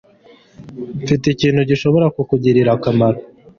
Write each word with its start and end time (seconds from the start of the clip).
Mfite 1.03 1.25
ikintu 1.29 1.61
gishobora 1.69 2.05
kukugirira 2.15 2.69
akamaro 2.77 3.19